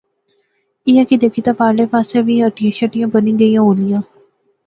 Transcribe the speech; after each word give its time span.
ایہہ 0.87 1.03
کی 1.09 1.15
دیکھی 1.21 1.41
تہ 1.45 1.51
فیر 1.51 1.57
پارلے 1.59 1.85
پاسے 1.91 2.17
وی 2.25 2.35
ہٹیاں 2.45 2.75
شٹیاں 2.77 3.11
بنی 3.13 3.33
گئیاں 3.39 3.63
ہولیاں 3.65 4.01